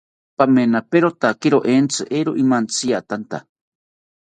[0.41, 3.45] Paminaperotakiri entzi, eero imantziatanta